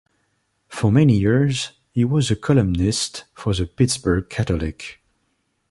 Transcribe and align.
For 0.67 0.91
many 0.91 1.15
years, 1.15 1.73
he 1.91 2.05
was 2.05 2.31
a 2.31 2.35
columnist 2.35 3.25
for 3.35 3.53
the 3.53 3.67
"Pittsburgh 3.67 4.27
Catholic". 4.31 4.99